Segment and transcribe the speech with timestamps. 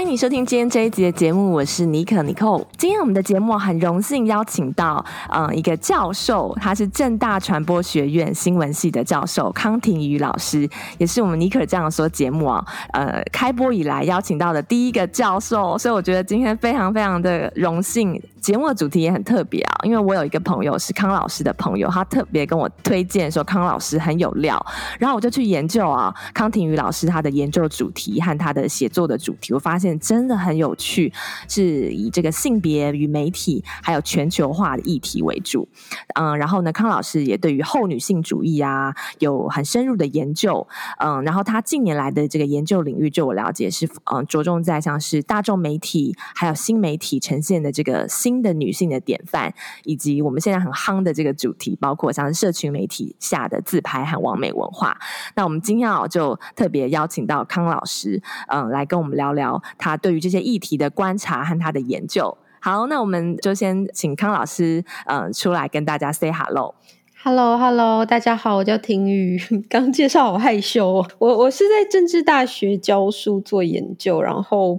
[0.00, 2.66] 欢迎你收听今天这一集的节目，我是尼可尼寇。
[2.78, 10.66] 今天我们的节目很荣幸邀请到，嗯，一个教授，他是正大传播学院新闻系的教授康廷瑜老师，
[10.96, 18.18] 也是我们尼可这样说节目啊，呃，开播以来邀请到的第一个教授，所以我觉得今天非常非常的荣幸。
[18.40, 24.64] 节目的主题也很特别啊，因为我有一个朋友是康老师的朋友，他特别跟我推荐说康老师很有料，
[24.98, 31.12] 然后我就去研究啊，康廷宇老师他的研究主题和他的写作的主题，我发现真的很有趣，
[31.48, 35.68] 是以这个性别与媒体还有全球化的议题为主，
[36.14, 40.66] 嗯，然后呢，康老师也对于后女性主义啊有很深入的研究，
[40.98, 48.29] 嗯，然后他近年来的这个研究领域，就我了解是嗯着重在像是大众媒体还有新媒体呈现的这个新。
[48.30, 54.96] 新的女性的典范，以及我们现在很夯的这个主题，包括像社群媒体下的自拍和完美文化。
[55.34, 62.38] 那我们今天啊，就特别邀请到康老师，嗯，来跟我们聊聊他对于这些议题的观察和他的研究。
[62.60, 66.76] 好，那我们就先请康老师，嗯，出来跟大家 say hello。
[67.24, 69.36] Hello，Hello，大家好，我叫婷宇。
[69.68, 74.78] 刚介绍好害羞，我我是在政治大学教书做研究，然后。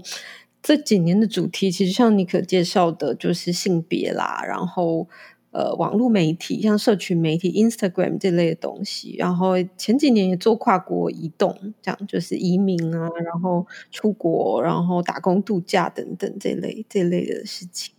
[0.62, 5.08] 这几年的主题其实像你可介绍的，就是性别啦，然后
[5.52, 9.16] 呃，网络媒体，像社群媒体、Instagram 这类的东西。
[9.18, 17.94] 然后前几年也做跨国移动，这样就是移民啊，然后出国，然后打工度假等等这类这类的事情。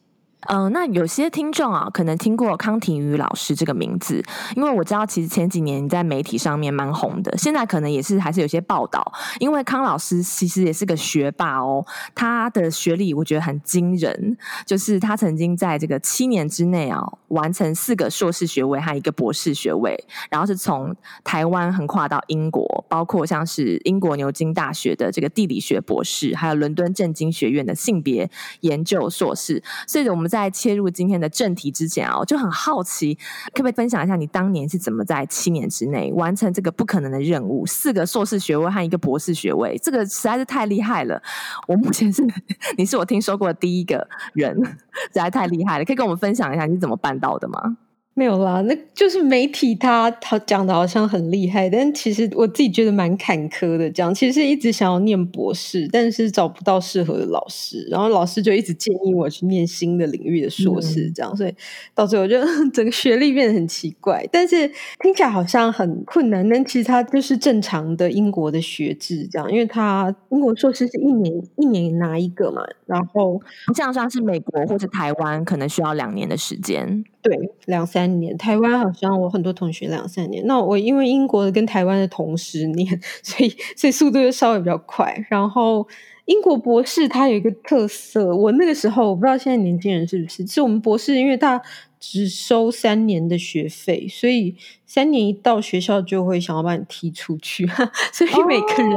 [0.49, 4.21] 嗯、那有些听众啊，可能听过康庭宇老师这个名字，
[4.57, 9.01] 因为我知道其实前几年你在媒体上面蛮红的，现在可能也是还是有些报道。
[9.39, 19.97] 因为康老师其实也是个学霸哦，他的学历我觉得很惊人，就是他曾经在这个七年之内啊，完成四个硕士学位和一个博士学位，
[20.29, 20.93] 然后是从
[21.23, 28.29] 台湾横跨到英国，包括像是英国牛津大学的这个地理学博士，还有伦敦政经学院的性别
[28.63, 30.32] 研究硕士，所以我们。
[30.33, 33.15] 在切入今天的正题之前啊，我就很好奇，
[33.53, 37.67] 可不可以分享一下你当年是怎么在七年之内完成这个不可能的任务？
[37.67, 41.23] 四个硕士学位和一个博士学位，这个实在是太厉害了。
[41.69, 42.27] 我目前是，
[42.79, 45.85] 你是我听说过的第一个人，实在太厉害了。
[45.85, 47.77] 可以跟我们分享一下你是怎么办到的吗？
[48.15, 53.91] 没有啦，那就是媒体他他讲的好像很厉害，但其实我自己觉得蛮坎坷的。
[53.91, 61.55] 这样其实一直想要念博士，但是找不到适合的老师，然后老师就一直建议我去念新的领域的硕士，这样，嗯、所以
[61.95, 62.39] 到最后就
[62.71, 64.23] 整个学历变得很奇怪。
[64.31, 64.69] 但是
[65.01, 73.41] 听起来好像很困难，但其实它就是正常的英国的学制，这样，因为它英国硕士是一年一年拿一个嘛，然后
[73.75, 77.03] 这样像是美国或者台湾可能需要两年的时间。
[77.23, 78.37] 对，两三年。
[78.37, 80.45] 台湾好像我很多同学两三年。
[80.47, 85.25] 那我因为英国的跟台湾的同时念， 所以所以速度就稍微比较快。
[85.31, 85.87] 然后
[86.25, 91.63] 英国博士他有一个特色，我那个时候我不知道现在年轻人是不是，是我们博士因为他
[92.01, 97.65] 只收三年的学费，所以三年一到学校就会想要把你踢出去，
[98.13, 98.93] 所以每个人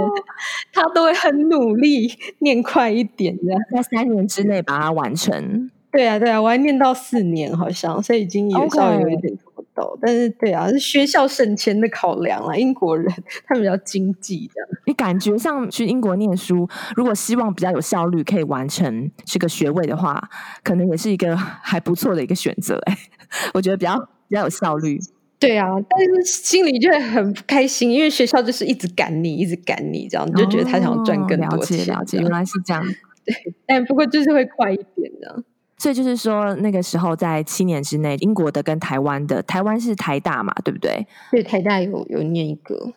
[0.74, 5.70] 他都会很努力念快一点，这样在三年之内把它完成。
[5.96, 9.84] 对啊，对啊，我还念到四年，好像，所以已经有稍微有一点做不到。
[9.84, 10.00] Okay.
[10.02, 12.54] 但是，对啊，是学校省钱的考量啊。
[12.54, 13.06] 英国人
[13.48, 14.70] 他们比较经济，这样。
[14.88, 16.68] 你感觉上去英国念书，
[16.98, 20.22] 如果希望比较有效率，可以完成这个学位的话，
[20.64, 22.78] 可能也是一个还不错的一个选择。
[22.88, 22.98] 哎，
[23.56, 25.00] 我觉得比较比较有效率。
[25.40, 31.80] 对啊，但是心里就会很不开心，因为学校就是一直赶你，一直赶你，这样你就觉得他想要赚更多钱。
[31.80, 32.84] 哦，了解，了解，原来是这样。
[33.26, 33.34] 对，
[33.66, 35.44] 但不过就是会快一点这样。
[35.78, 41.06] 所以就是说，那个时候在七年之内，英国的跟台湾的，台湾是台大嘛，对不对？
[41.32, 42.94] 对，台大有有念一个，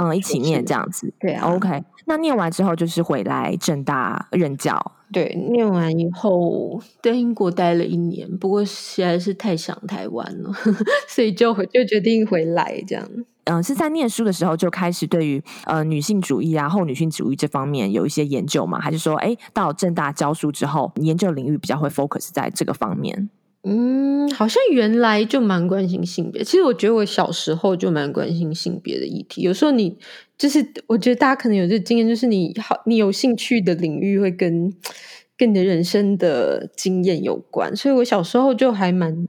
[0.00, 1.12] 嗯，一起念这样子。
[1.20, 1.84] 对啊，OK。
[2.06, 4.92] 那念完之后就是回来正大任教。
[5.12, 10.52] 对，念完以后在英国待了一年，不过实在是太想台湾了，
[11.06, 13.06] 所以就就决定回来这样。
[13.44, 18.80] 嗯，是在念书的时候就开始对于呃女性主义啊、后女性主义这方面有一些研究吗？
[18.80, 23.28] 还是说，哎，到正大教书之后，研究领域比较会 focus 在这个方面？
[23.62, 26.42] 嗯，好像原来就蛮关心性别。
[26.42, 29.42] 其实我觉得我小时候就蛮关心性别的议题。
[29.42, 29.98] 有时候你
[30.38, 34.72] 就是，我觉得大家可能有这经验，就是你好，你有兴趣的领域会跟
[35.36, 37.76] 跟你的人生的经验有关。
[37.76, 39.28] 所以我小时候就还蛮。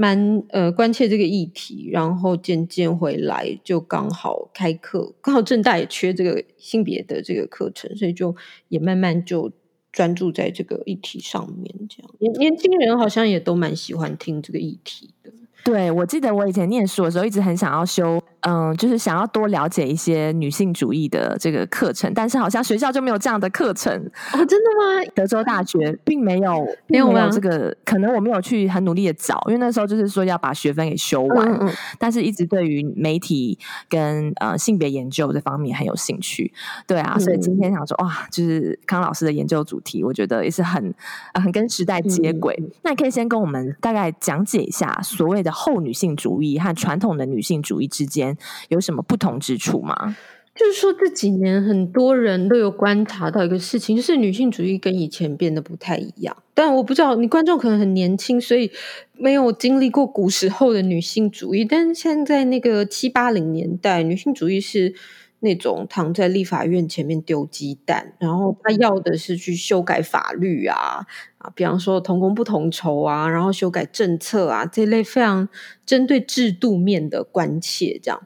[0.00, 8.36] 蛮呃关切这个议题，然后渐渐回来就刚好开课，刚好政大也缺这个性别的这个课程，所以就
[8.68, 9.50] 也慢慢就
[9.98, 11.74] 专注在这个议题上面。
[11.88, 15.32] 这样年年轻人好像也都蛮喜欢听这个议题的。
[15.64, 18.22] 对，我记得我以前念书的时候，一直很想要修。
[18.42, 23.92] 嗯，就是想要多了解一些女性主义的这个课程，但是好像学校就没有这样的课程
[24.32, 24.44] 哦。
[24.46, 25.10] 真的吗？
[25.14, 31.48] 德州大学并没有，没有没有这个，可能我没有去很努力的找，因为那时候就是说要把学分给修完。
[31.48, 33.58] 嗯嗯，但是一直对于媒体
[33.88, 36.52] 跟呃性别研究这方面很有兴趣。
[36.86, 40.94] 对啊，所以今天想说哇，就是康老师的研究主题，我觉得也是很
[41.34, 42.54] 很跟时代接轨。
[42.60, 42.70] 嗯。
[42.84, 48.27] 那你可以先跟我们大概讲解一下所谓的后女性主义和传统的女性主义之间。
[48.68, 50.16] 有什么不同之处吗？
[50.54, 56.36] 就是说这几年很多人都有观察到一个事情，就是女性主义跟以前变得不太一样。
[56.52, 58.68] 但我不知道你观众可能很年轻，所以
[59.12, 61.64] 没有经历过古时候的女性主义。
[61.64, 64.92] 但现在那个七八零年代，女性主义是
[65.40, 71.06] 那种躺在立法院前面丢鸡蛋，然后他要的是去修改法律啊。
[71.38, 75.48] 啊，比方说同工不同酬啊，然后修改政策啊，这类非常
[75.86, 78.20] 针对制度面的关切，这样。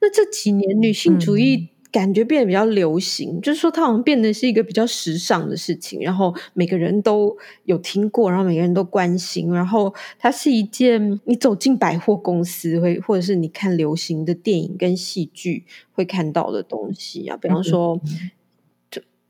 [0.00, 18.00] 那这几年女性主义感觉变得比较流行，嗯、就是说它好像变得是一个比较时尚的事情，然后每个人都有听过，然后每个人都关心，然后它是一件你走进百货公司会，或者是你看流行的电影跟戏剧会看到的东西啊，比方说。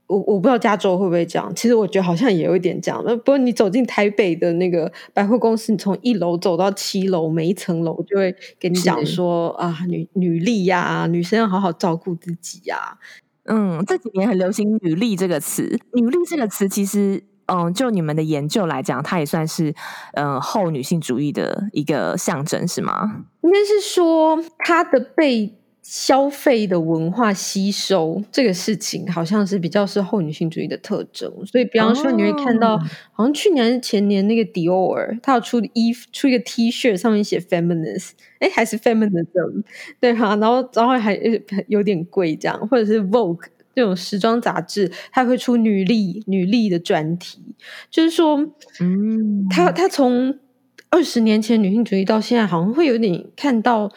[0.08, 3.02] 嗯我我不知道加州会不会这样，其实我觉得好像也有一点这样。
[3.04, 12.96] 那不过你走进台北的那个百货公司，你从一楼走到七楼，每一层楼就会跟你讲说啊，女女力呀、啊，女生要好好照顾自己呀、啊。
[13.44, 19.74] 嗯，这几年很流行“女力”这个词，“女力”这个词其实，嗯，就你们的研究来讲，它也算是
[20.14, 23.26] 嗯后女性主义的一个象征，是吗？
[23.42, 25.57] 应该是说它的被。
[25.90, 31.32] 消费的文化吸收这个事情，好像是比较是后女性主义的特征。
[31.46, 32.76] 所以，比方说，你会看到，
[33.10, 39.62] 好像去年还是前年，那个迪奥尔他要出衣服，出一个 T 恤，上面写 feminist，哎，还是 feminism，
[39.98, 41.18] 对哈，然后，然后还
[41.68, 47.40] 有点贵，这样，或者是 Vogue 这种时装杂志，它会出女力、女力的专题，
[47.90, 48.36] 就是说，
[48.80, 50.38] 嗯，他他从
[50.90, 53.90] 二十年前女性主义到现在，好像会有点看到。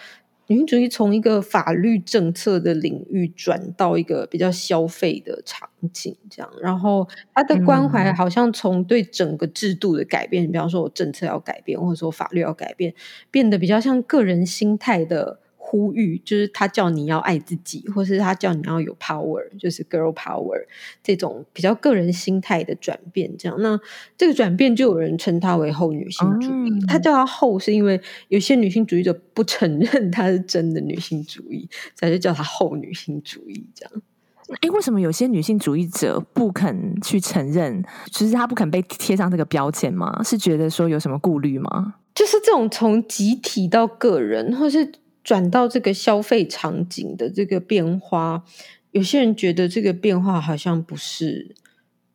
[0.52, 12.94] 女性主义从一个法律政策的领域转到一个比较消费的场景，这样，然后他的关怀好像从对整个制度的改变，嗯、比方说我政策要改变，或者说法律要改变，
[13.32, 15.40] 变得比较像个人心态的。
[15.72, 20.62] 呼吁就是他叫你要爱自己，或是他叫你要有 power，就是 girl power
[21.02, 23.32] 这种比较个人心态的转变。
[23.38, 23.80] 这样，那
[24.18, 26.70] 这个转变就有人称它为后女性主义。
[26.72, 33.66] 嗯、他叫它后，是因为有些女性主义者不承认它是真的女性主义，才就叫它后女性主义。
[33.74, 33.94] 这样，
[34.60, 37.82] 哎，为什么有些女性主义者不肯去承认？
[38.12, 40.22] 其实她不肯被贴上这个标签吗？
[40.22, 41.96] 是觉得说有什么顾虑吗？
[42.14, 44.92] 就是这种从集体到个人，或是。
[45.24, 48.44] 转到这个消费场景的这个变化，
[48.92, 51.56] 有些人觉得这个变化好像不是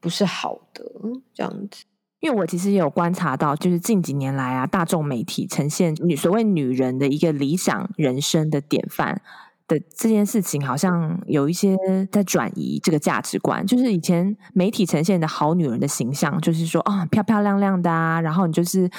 [0.00, 0.84] 不是好的
[1.32, 1.84] 这样子。
[2.18, 9.22] 因为我其实也有观察到，就是近几年来啊，大众媒体呈现女所谓女人的一个理想人生的典范
[9.68, 11.76] 的这件事情，好像有一些
[12.10, 13.64] 在转移这个价值观。
[13.64, 18.90] 就是以前媒体呈现的好女人的形象，就是说啊、漂漂亮亮的啊，然后你就是。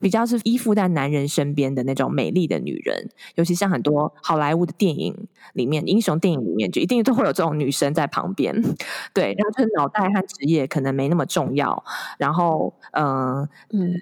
[0.00, 5.14] 比较是依附在男人身边的那种美丽的女人，尤其像很多好莱坞的电影
[5.54, 8.54] 里面，英雄电影里面就一定都会有这种女生在旁边，
[9.14, 11.82] 对，然后就是脑袋和职业可能没那么重要，
[12.18, 13.94] 然后，嗯嗯。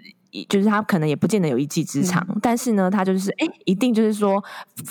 [0.48, 4.42] 就是他可能也不见得有一技之长，嗯、但是呢，他就是哎，一定就是说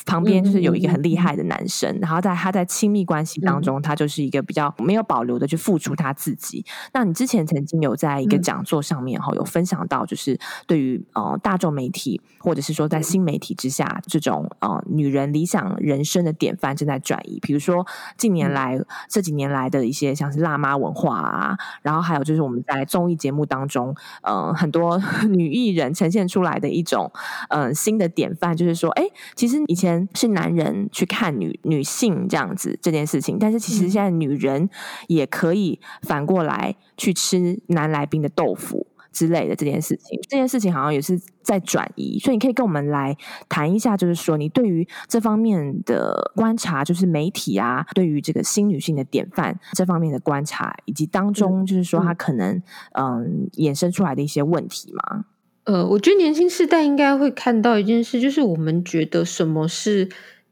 [0.06, 6.66] 旁边就是有一个很厉害的男生，嗯、然后在他在亲密关系当中，嗯、他就是一个比较没有保留的去付出他自己。
[6.94, 17.86] 那你之前曾经有在一个讲座上面哈、嗯、有分享到，就是对于呃大众媒体或者是说在新媒体之下这种呃女人理想人生的典范正在转移，比如说
[18.18, 25.00] 近年来、嗯、这几年来的一些像是辣妈文化啊，然后还有就是我们在综艺节目当中，呃很多。
[25.36, 27.12] 女艺人呈现出来的一种，
[27.50, 29.04] 嗯、呃，新的典范，就是说，哎，
[29.36, 34.70] 其实以前是男人去看女女性这样子这件事情，但是其实现在女人
[35.08, 43.16] 也可以反过来去吃男来宾的豆腐之类的这件事情，这件事情好像也是在转移，所以你可以跟我们来
[43.48, 55.26] 谈一下，就是说你对于这方面的观察，就是媒体啊，对于这个新女性的典范这方面的观察，以及当中就是说它可能嗯，嗯衍生出来的一些问题吗？
[55.64, 60.10] 呃，我觉得年轻世代应该会看到一件事，就是我们觉得什么是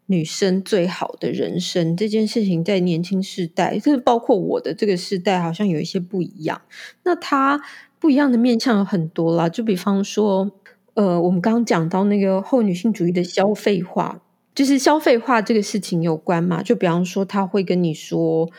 [0.08, 6.62] 女生最好的人生这件事情，在年轻世代，就是包括我的这个世代，好像有一些不一样。
[7.04, 7.62] 那它
[8.04, 10.52] 不一样的面向有很多啦，就比方说，
[10.96, 14.22] 呃，我们刚刚讲到那个后女性主义的消费化，
[14.54, 16.62] 就是消费化这个事情有关嘛？
[16.62, 18.50] 就比方说，他会跟你说，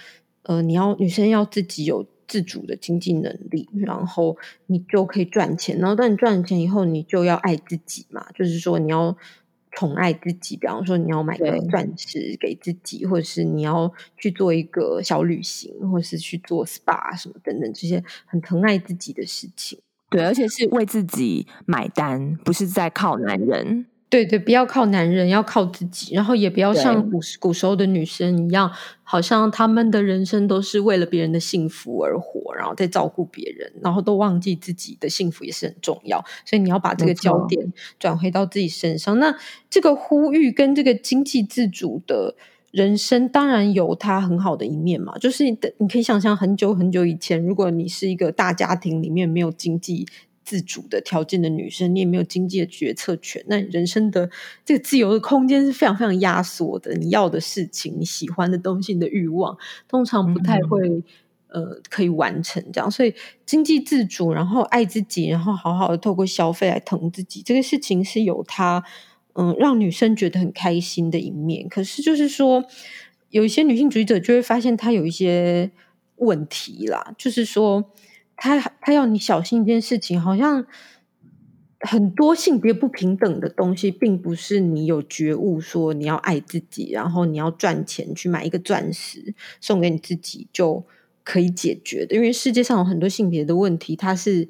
[0.44, 2.06] 呃，你要女生要自己有。
[2.26, 5.78] 自主的经济能力，然后你就可以赚钱。
[5.78, 9.14] 然后，当你赚了钱以后，你就要爱自己嘛，就是说你要
[9.76, 10.56] 宠爱自己。
[10.56, 19.78] 比方说，你要买个钻石给自己，或者是你要去做一个小旅行，或者是去做 SPA 什么等等这些很疼爱自己的事情。
[20.10, 23.86] 对，而且是为自己买单，不是在靠男人。
[24.14, 28.70] 对对，不要靠男人，要靠自己，然后也不要像古古时候的女生一样，
[29.02, 36.24] 好像她们的人生都是为了别人的幸福而活，然后再照顾别人，然后都忘记自己的幸福也是很重要。
[36.46, 39.18] 所以你要把这个焦点转回到自己身上。
[39.18, 39.36] 那
[39.68, 42.36] 这个呼吁跟这个经济自主的
[42.70, 45.18] 人生，当然有它很好的一面嘛。
[45.18, 50.06] 就是你的，你可以想象很久很久以前，如果你是一个大家庭里面没有经济。
[50.44, 54.30] 自主的条件的女生，你也没有经济的决策权，那人生的
[54.64, 56.94] 这个自由的空间是非常非常压缩的。
[56.94, 59.56] 你要的事情，你喜欢的东西，你的欲望，
[59.88, 60.86] 通常不太会、
[61.48, 62.90] 嗯、呃可以完成这样。
[62.90, 63.14] 所以
[63.46, 68.84] 经济自主，然后爱自己，然后好好的透过消费来疼自己，这个事情是有它
[69.32, 71.66] 嗯让女生觉得很开心的一面。
[71.68, 72.64] 可是就是说，
[73.30, 75.70] 有一些女性主义者就会发现它有一些
[76.16, 77.90] 问题啦，就是说。
[78.36, 80.66] 他他要你小心一件事情，好像
[81.80, 90.84] 很多性别不平等的东西，并不是你有觉悟说你要爱自己，然后你要赚钱去买一个钻石送给你自己就
[91.22, 92.14] 可以解决的。
[92.14, 94.48] 因为世界上有很多性别的问题，它是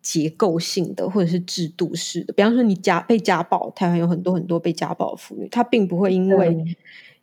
[0.00, 2.32] 结构性的或者是制度式的。
[2.32, 6.76] 比方说，你家被家暴，台湾有很多很多被家暴妇女，她并不会因为。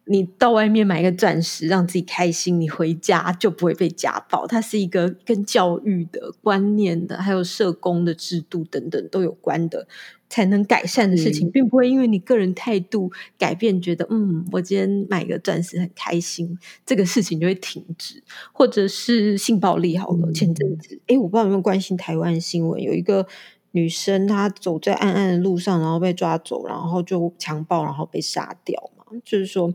[0.07, 4.45] 你到外面买一个钻石，让自己开心，你回家就不会被家暴。
[4.45, 9.87] 它是一个跟教育的观念的，还有社工的制度等等都有关的，
[10.29, 18.21] 才能改善的事情，并不会因为你个人态度改变，觉得嗯，我今天买个钻石很开心，这个事情就会停止。
[18.53, 23.25] 或者是性暴力好了，前阵子，诶，我不知道有没有关心台湾新闻，有一个
[23.71, 28.91] 女生她走在暗暗的路上，然后被抓走，然后就强暴，然后被杀掉。
[29.23, 29.73] 就是说，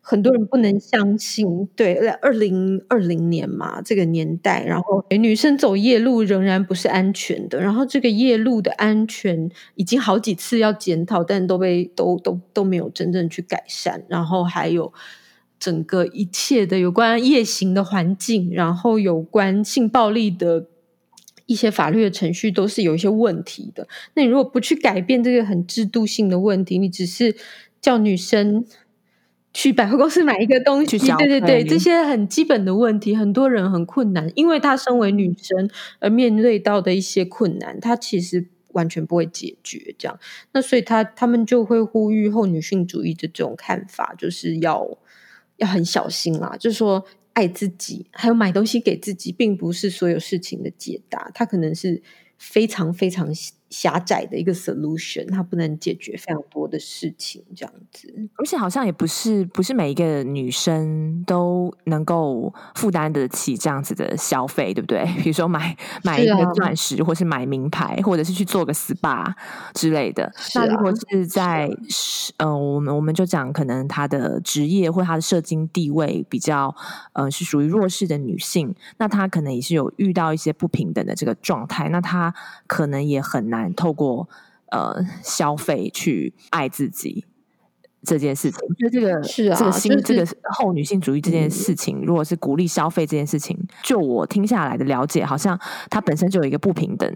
[0.00, 14.92] 很多人不能相信，对，二零二零年嘛，这个年代，然后女生走夜路仍然不是安全的，然后这个夜路的安全已经好几次要检讨，但都被都都都没有真正去改善，然后还有
[15.58, 20.66] 整个一切的有关夜行的环境，然后有关性暴力的
[21.46, 23.88] 一些法律的程序都是有一些问题的。
[24.14, 27.34] 那你如果不去改变这个很制度性的问题，你只是。
[27.86, 28.66] 叫女生
[29.52, 39.94] 去百货公司买一个东西，对对对，这些很基本的问题，很多人很困难，因为她身为女生而面对到的一些困难，她其实完全不会解决。
[39.96, 40.18] 这样，
[40.52, 44.98] 那所以她他们就会呼吁后女性主义的这种看法，就是要
[45.58, 52.02] 要很小心啦，就是说爱自己，还有买东西给自己，并不是所有事情的解答，它可能是
[52.36, 53.28] 非常非常。
[53.68, 58.12] 狭窄的一个 solution，它不能解决非常多的事情，这样子。
[58.36, 65.04] 而且好像也不是不是每一个女生都能够负担得起这样子的消费，对不对？
[65.18, 69.34] 比如说买买一个钻石，或是买名牌，或者是去做个 SPA
[69.74, 70.32] 之类的。
[70.54, 76.72] 那如果是在是呃，我们我们就讲，可能她的职业或她的社经地位比较
[77.14, 82.32] 呃是属于弱势的女性，那她可能也是有遇到一些不平等的这个状态，那她
[82.68, 83.55] 可能也很难。
[83.74, 84.28] 透过
[84.70, 87.24] 呃消费去爱自己
[88.02, 95.58] 这件事情，就这个是啊，这个新、就是、这个后女性主义这件事情，嗯、如果是鼓励消费这件事情，就我听下来的了解，好像
[95.90, 97.12] 它本身就有一个不平等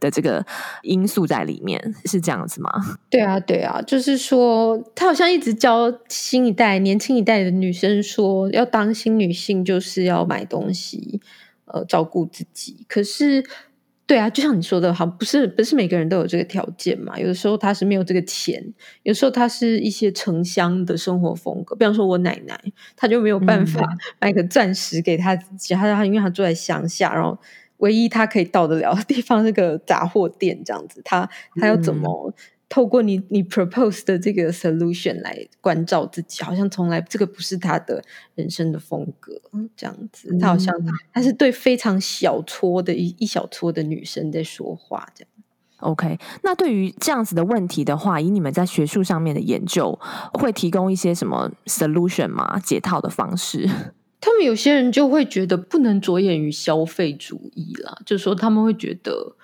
[0.00, 0.44] 的这个
[0.82, 2.70] 因素在里面，是这样子吗？
[3.08, 11.20] 对啊，对啊，就是说，他好像一直教新一代、年轻一代的女生说，要当新女性就是要买东西，
[11.66, 13.44] 呃，照顾自己，可是。
[14.06, 17.18] 对啊，就像你说的，好，不是不是每个人都有这个条件嘛。
[17.18, 18.62] 有的时候他是没有这个钱，
[19.02, 21.74] 有时候他是一些城乡的生活风格。
[21.74, 22.60] 比方说，我奶奶，
[22.96, 23.82] 她就没有办法
[24.20, 25.72] 买个钻石给她自己。
[25.74, 27.38] 她、嗯、因为她住在乡下，然后
[27.78, 31.26] 唯一她可以到得了的地方是个杂货店，这样子，她
[31.58, 32.34] 她要怎么？
[32.64, 38.02] 嗯透过你你 propose 的这个 solution 来关照自己，好像从来这个不是他的
[38.34, 39.40] 人生的风格，
[39.76, 40.74] 这样子，他好像
[41.12, 45.30] 他是对非常小撮的一一小撮的女生在说话，这样。
[45.80, 49.96] OK，那对于这样子的问题的话，以你们在学术上面的研究，
[50.32, 52.58] 会提供一些什么 solution 吗？
[52.58, 53.68] 解套的方式？
[54.20, 59.36] 他们有些人就会觉得不能着眼于消费主义啦，就是说他们会觉得，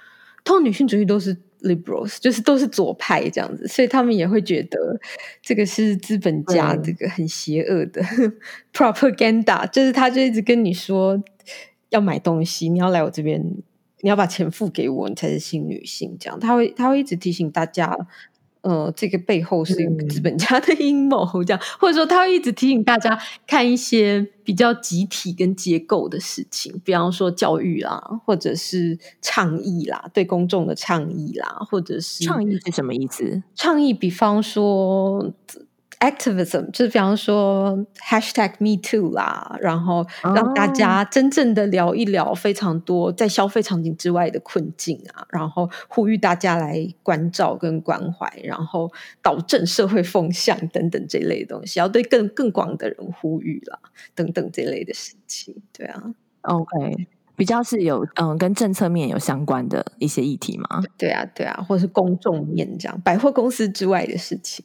[0.42, 5.00] 通常女性主义都是 liberals，就是都是左派这样子，所以他们也会觉得
[5.42, 8.02] 这个是资本家这个很邪恶的
[8.72, 11.22] propaganda，就是他就一直跟你说
[11.90, 13.40] 要买东西，你要来我这边，
[14.00, 17.96] 你要把钱付给我，你才是新女性这样，他会他会一直提醒大家。
[18.62, 33.42] 呃，这个背后是一个资本家的阴谋，这样，或者说他会一直提醒大家看一些比较集体跟结构的事情，比方说教育啦，或者是倡议啦，对公众的倡议啦，或者是倡议是什么意思？
[33.54, 35.32] 倡议，比方说。
[36.00, 37.78] Activism 就是比方说
[38.08, 48.90] Hashtag Me Too 啦，然后让大家真正的聊一聊非常多在消费场景之外的困境啊，然后呼吁大家来关照跟关怀，然后
[49.20, 53.78] 导正社会风向等等这类的东西，要对更更广的人呼吁啦，
[54.14, 56.02] 等等这类的事情，对啊
[56.40, 60.82] ，OK，比较是有嗯跟政策面有相关的一些议题吗？
[60.96, 64.64] 对啊，对啊，或是公众面这样，百货公司之外的事情。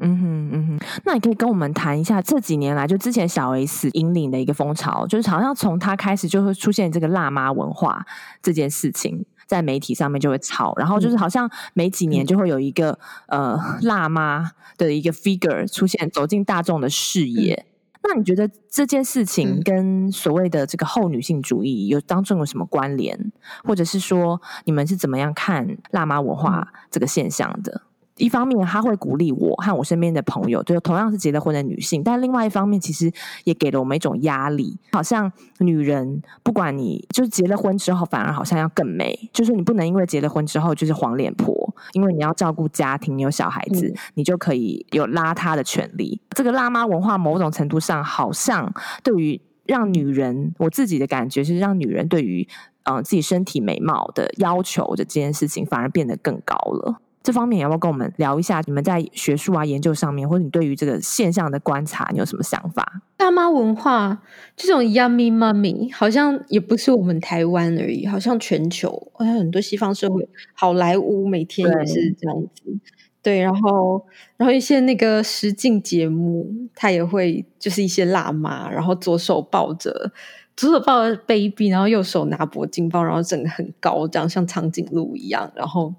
[0.00, 8.06] 嗯哼嗯哼，那你可以跟我们谈一下这几年来，就之前小 S 引领的一个风潮，就是好像从他开始就会出现这个辣妈文化
[8.40, 17.54] 这件事情，在媒体上面就会炒，然后就是好像每几年就会有一个、嗯、呃辣妈的一个 figure 出现，走进大众的视野。
[17.54, 23.32] 嗯、那你觉得这件事情跟所谓的这个后女性主义有当中有什么关联，
[23.64, 27.82] 或者是说你们是怎么样看辣妈文化这个现象的？
[28.18, 33.10] 一方面，他会鼓励我和我身边的朋友，就同样是结了婚的女性；但另外一方面，其实
[33.44, 41.54] 也给了我们一种压力，好像女人不管你就是结了婚之后，反而好像要更美，就是你不能因为结了婚之后就是黄脸婆，
[41.92, 46.20] 因为你要照顾家庭，你有小孩子，嗯、你就可以有邋遢的权利。
[46.30, 48.72] 这个辣妈文化，某种程度上，好像
[49.02, 52.48] 对于让女人，我自己的感觉是让女人对于
[52.84, 57.00] 嗯、呃、自己身体美貌的要求的这件事情，反而变得更高了。
[57.28, 58.62] 这方面要不要跟我们聊一下？
[58.64, 63.02] 你们在学术啊、研究上面，或者你对于这个现象的观察，你有什么想法？
[63.18, 64.22] 辣妈文化
[64.56, 72.78] 这种 yummy mummy”，好像也不是我们台湾而已，好像全球好像很多西方社会，好莱坞每天也是这样子。
[73.20, 74.06] 对，然后
[74.38, 80.10] 然后一些那个实境节目，它也会就是一些辣妈，然后左手抱着
[80.58, 85.94] 左手抱着 baby，然后右手拿铂金包，然后整个很高，这样像长颈鹿一样，然后。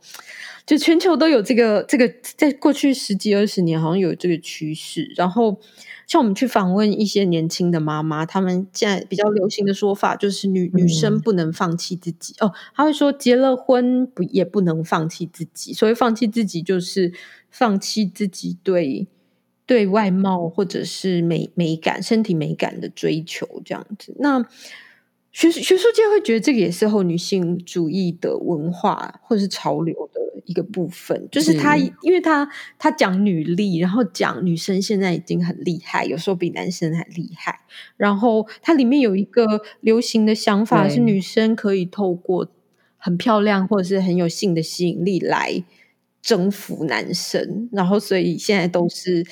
[0.65, 5.11] 就全球都有这个这个，在过去十几二十年，好像有这个趋势。
[5.15, 5.59] 然后，
[6.05, 12.53] 像我们去访问一些年轻的妈妈，他们现在比较流行的说法就是女女生不能放弃自己、嗯、哦。
[12.75, 15.73] 她会说，结了婚不也不能放弃自己。
[15.73, 17.11] 所谓放弃自己，就是
[17.49, 19.07] 放弃自己对
[19.69, 24.15] 对外貌或者是美美感、身体美感的追求，这样子。
[24.17, 24.43] 那
[25.31, 30.19] 学学术界会觉得这个也是后女性主义的文化或者是潮流的。
[30.45, 37.59] 一个部分就是他，是因为他他讲女力，然后讲女生现在已经很厉害，有时候比男生还厉害。
[37.97, 42.47] 然后它里面有一个流行的想法是，女生可以透过
[42.97, 45.63] 很漂亮或者是很有性的吸引力来
[46.19, 47.69] 征服男生。
[47.71, 49.23] 然后所以现在都是。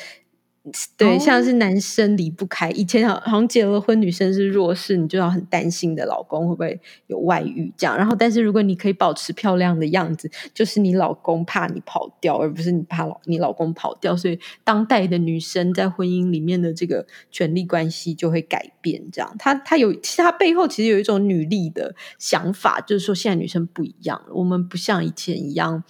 [0.97, 2.69] 对，哦、像是男生离不开。
[2.71, 7.97] 以前好好像结了婚，女生是弱势，你就要很担心的老公会不会有外遇这样。
[7.97, 14.15] 然后，但是如果你可以保持漂亮的样子，就是你老公怕你跑掉，而不是你怕老你老公跑掉。
[14.15, 19.03] 所以，当代的女生在婚姻里面的这个权力关系就会改变。
[19.12, 25.84] 这样，她她有其实她背后其实有一种女力的想法，就是说现在女生不一样了，我们不像以前一样，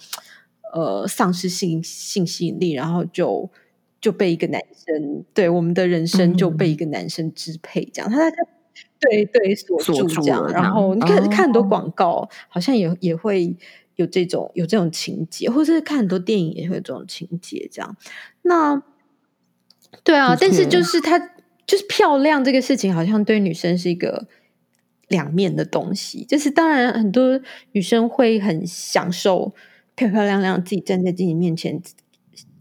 [0.72, 3.50] 呃，丧失性性吸引力，然后就。
[4.00, 8.42] 就被一个男生，对我们的人生就被一个男生支配，这样，嗯、他在他
[9.00, 13.56] 对对锁住这样，然后你看、哦、看很多广告，好像也也会
[13.96, 17.96] 有这种有这种情节，或者是看很多电影也会有这种情节，这样。
[18.42, 18.82] 那
[20.04, 21.18] 对啊，但是就是他
[21.66, 24.28] 就是漂亮这个事情，好像对女生是一个
[25.08, 26.24] 两面的东西。
[26.24, 27.40] 就是当然很多
[27.72, 29.54] 女生会很享受
[29.96, 31.82] 漂漂亮亮自己站在自己面前。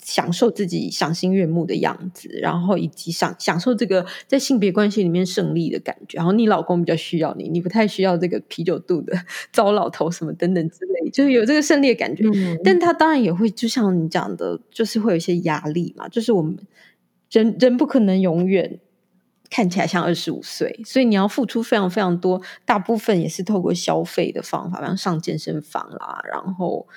[0.07, 6.15] 享受自己赏心悦目的样子，然后以及享享受这个在性别关系里面胜利的感觉。
[6.15, 9.13] 然后你老公比较需要你，你不太需要这个啤酒肚的
[9.51, 12.23] 糟老头什么等等之类，就是有这个胜利的感觉。
[12.33, 16.07] 嗯、但他当然也会，就像你讲的，就是会有一些压力嘛。
[16.07, 16.57] 就是我们
[17.29, 18.79] 人人不可能永远
[19.49, 26.87] 看起来像二十五岁，所以你要付出非常非常多，大部分也是透过消费的方法，比方上健身房啦，然后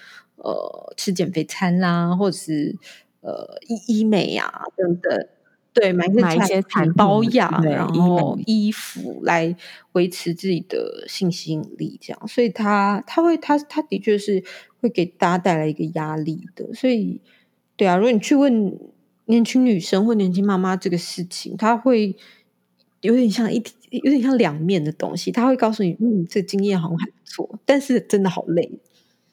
[0.42, 2.76] 呃吃减肥餐啦，或者是
[3.20, 5.28] 呃医医美呀、啊、等等，
[5.72, 9.56] 对，买一些买一些产保养，然后衣服来
[9.92, 14.42] 维持自己的性吸引力，这样，所以他他会他他的确是
[14.80, 17.20] 会给大家带来一个压力的，所以
[17.76, 18.78] 对啊，如果你去问
[19.26, 22.16] 年轻女生或年轻妈妈这个事情，他会。
[23.02, 23.56] 有点像一，
[23.88, 25.32] 有点像两面的东西。
[25.32, 28.70] 他会告诉你，嗯，这经验好像还不错，但是真的好累。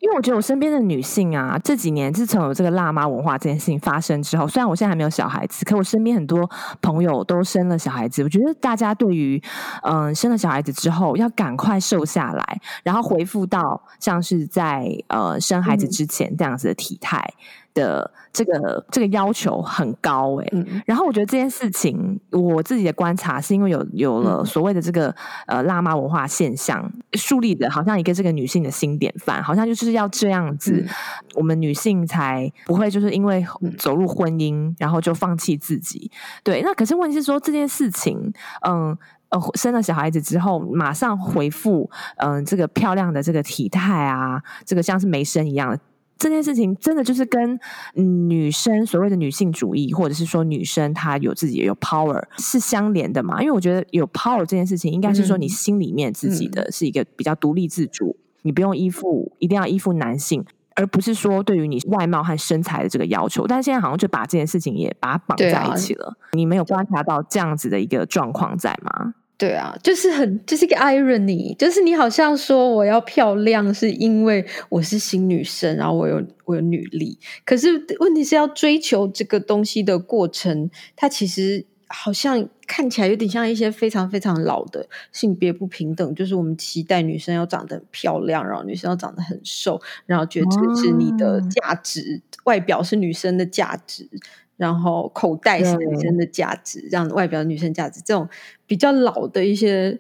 [0.08, 6.50] 因为我觉得我身边的女性啊，这几年自从有这个辣妈文化这件事情发生之后，虽然我现在还没有小孩子，可我身边很多
[6.82, 8.24] 朋友都生了小孩子。
[8.24, 9.41] 我觉得大家对于
[9.84, 17.22] 嗯、呃、生了小孩子之后要赶快瘦下来，然后恢复到像是在呃生孩子之前这样子的体态。
[17.38, 25.09] 嗯的这个这个要求很高诶、欸嗯，然后我觉得这件事情，我自己的观察是因为有有了所谓的这个、
[25.45, 30.89] 嗯、呃辣妈文化现象，树立的好像一个这个女性的新典范，好像就是要这样子，嗯、
[31.35, 33.45] 我们女性才不会就是因为
[33.77, 36.09] 走入婚姻，然后就放弃自己。
[36.43, 38.33] 对，那可是问题是说这件事情，
[38.67, 38.97] 嗯
[39.29, 45.79] 呃生了小孩子之后，马上回复嗯这个漂亮的这个体态啊，这个像是没生一样的。
[46.17, 47.60] 这件事情真的就是跟
[47.93, 53.41] 女生所谓的女性主义，或者是说女生她有自己有 power 是相连的嘛？
[53.41, 60.43] 因为我觉得有 power 这件事情，应该是说你心里面自己的是一个比较独立自主，你不用依附，一定要依附男性，
[60.75, 63.45] 而不是说对于你外貌和身材的这个要求。
[63.47, 66.17] 但是现在好像就把这件事情也把它绑在一起了。
[66.34, 69.13] 你没有观察到这样子的一个状况在吗？
[69.38, 94.10] 对啊，就是很，就是一个 irony，就是你好像说我要漂亮是因为我是新女生，然后我有我有女力，可是问题是要追求这个东西的过程，它其实好像看起来有点像一些非常非常老的性别不平等，就是我们期待女生要长得很漂亮，然后女生要长得很瘦，然后觉得这个是你的价值，哦，外表是女生的价值。
[94.58, 98.28] 然后口袋是女生的价值，这样外表的女生价值，这种
[98.65, 99.98] 比较老的一些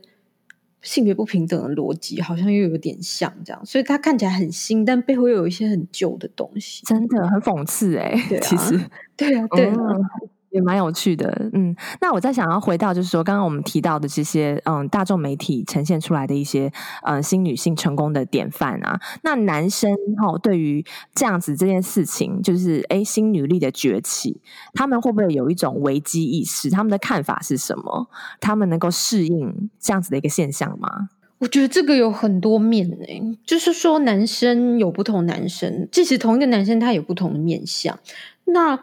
[0.81, 8.79] 性别不平等的逻辑，好像又有点像这样，所以它看起来很新，但背后又有一些很旧的东西，真的很讽刺哎、欸啊，其实。
[9.15, 9.75] 对啊，对啊。
[9.77, 16.71] 嗯也蛮有趣的，嗯，那我再想要回到，就是说，刚刚我们提到的这些，嗯，大众媒体呈现出来的一些，
[17.03, 20.83] 嗯，新女性成功的典范啊，那男生哈、对于
[21.15, 24.41] 这样子这件事情，就是诶新女力的崛起，
[24.73, 26.69] 他们会不会有一种危机意识？
[26.69, 28.09] 他们的看法是什么？
[28.41, 31.09] 他们能够适应这样子的一个现象吗？
[31.39, 37.99] 我觉得这个有很多面诶，就是说，男生有不同男生，即使同一个男生，他有不同的面相，
[38.45, 38.79] 那。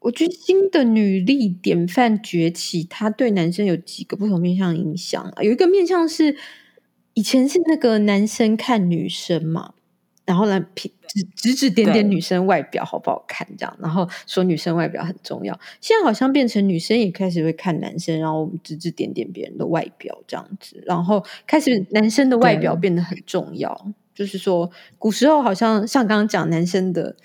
[0.00, 5.42] 我觉得新的女力典范崛起，它对男生有几个不同面向影响啊。
[5.42, 6.36] 有一个面向是
[7.14, 9.74] 以前是那个男生看女生嘛，
[10.24, 15.58] 然后来指指指点点女生外表好不好看这样，然后说女生外表很重要。
[15.80, 23.92] 现在好像变成女生也开始会看男生，然后我们指指点点别人的外表这样子，然后开始男生的外表变得很重要。
[24.14, 27.16] 就是说，古时候好像像刚刚讲男生的。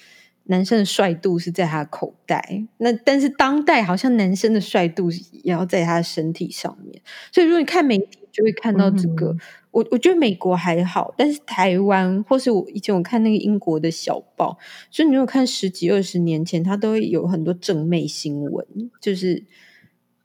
[0.51, 5.09] 男生的帅度是在他的口袋，那但是当代好像男生的帅度
[5.43, 7.01] 也要在他的身体上面。
[7.31, 9.31] 所以如果你看媒体，就会看到这个。
[9.31, 9.39] 嗯、
[9.71, 14.57] 我我觉得美国还好，但是台湾或是我以前我看那个英国的小报，
[14.89, 18.65] 所以你如果看十几二十年前，他都会有很多正妹新闻，
[18.99, 19.43] 就是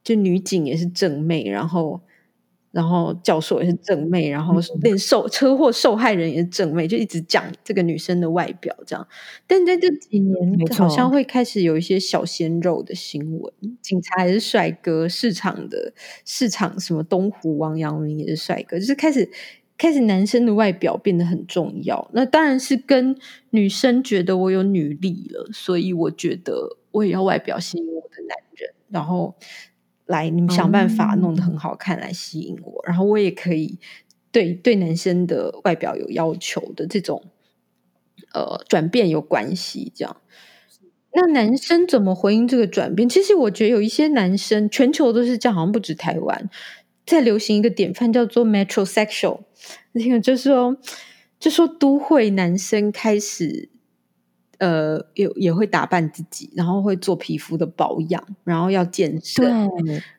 [0.05, 2.01] 就女警也是正妹，然后。
[2.77, 9.09] 然后教授也是正妹，然后连受车祸受害人也是正妹，就一直讲这个女生的外表这样。
[9.47, 10.37] 但在这几年，
[10.77, 15.95] 好像会开始有一些小鲜肉的新闻，警察也是帅哥，市场的
[16.27, 19.27] 市场什么东湖王阳明也是帅哥，就是开始
[19.79, 22.11] 开始男生的外表变得很重要。
[22.13, 23.17] 那当然是跟
[23.49, 29.35] 女生觉得我有女力了，所以我觉得我也要外表吸引我的男人，然后。
[30.07, 33.79] 来，你们想办法弄得很好看来吸引我，嗯、然后我也可以
[34.31, 37.25] 对对男生的外表有要求的这种
[38.33, 39.93] 呃转变有关系。
[39.95, 40.17] 这样，
[41.13, 43.09] 那男生怎么回应这个转变？
[43.09, 46.49] 其实我觉得有一些男生，全球都是这样，好像不止台湾，
[47.05, 49.41] 在流行一个典范叫做 metrosexual，
[49.93, 50.77] 那个就是说，
[51.41, 53.71] 就说都会男生开始。
[54.59, 59.69] 呃，也也会打扮自己，然后会做皮肤的保养，然后要健身，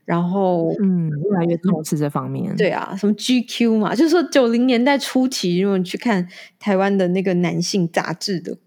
[0.06, 2.56] 然后嗯，越来越重视这方面。
[2.56, 6.28] 对啊，什么 GQ 嘛，就是说九零年代初期，如果你去看
[6.60, 8.58] 台湾的那个男性杂志的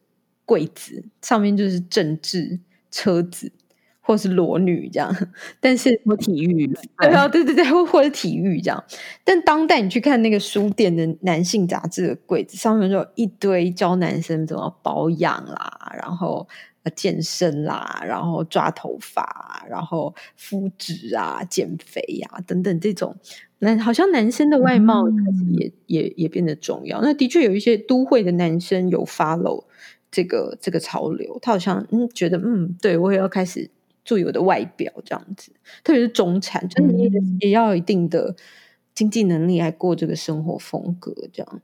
[0.45, 3.53] 柜子，上面就是政治、车子。
[4.11, 5.15] 或是裸女这样，
[5.61, 6.67] 但是或体育，
[6.99, 8.85] 对啊，对对对，或或者体育这样。
[9.23, 16.49] 但当代你去看那个书店的男性杂志的柜子上面，就有一堆教男生怎么保养啦，然后
[16.97, 23.15] 健身啦，然后抓头发，然后肤质啊、减肥呀、啊、等等这种。
[23.61, 27.01] 那好像男生的外貌开始也、嗯、也也变得重要。
[27.01, 29.67] 那的确有一些都会的男生有 follow
[30.11, 33.71] 这个这个潮流，他好像嗯觉得嗯，对我也要开始
[34.11, 35.53] 注意我的外表这样子。
[35.85, 38.35] 特别是中产，就是你也要有一定的
[38.93, 41.63] 经济能力来过这个生活风格这样。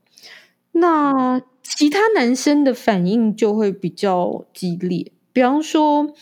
[0.71, 6.15] 那其他男生的反应就会比较激烈，比方说。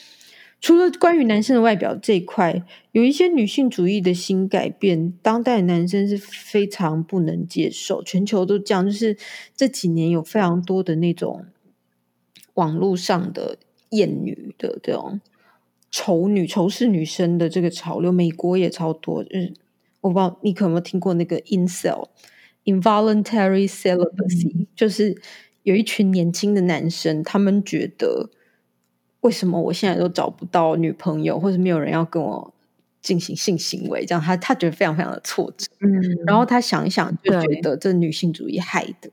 [0.61, 8.01] 除了关于男生的外表这一块，有一些女性主义的新改变，当代男生是非常不能接受。
[8.01, 9.15] 全球都这样，就是
[9.55, 11.45] 这几年有非常多的那种
[12.55, 13.59] 网络上的
[13.89, 15.21] 厌女的这种
[15.95, 19.23] 仇女、仇视女生的这个潮流，美国也超多。
[19.23, 19.53] 就是
[20.01, 25.15] 我不知道你可有没有听过那个 incel（involuntary celibacy），嗯，就是
[25.63, 28.29] 有一群年轻的男生，他们觉得。
[29.21, 32.53] 为什么我现在都找不到女朋友，或者没有人要跟我
[33.01, 34.05] 进行性行为？
[34.05, 35.65] 这样他他觉得非常非常的挫折。
[35.79, 35.89] 嗯，
[36.27, 39.09] 然后他想一想，就觉得这女性主义害的，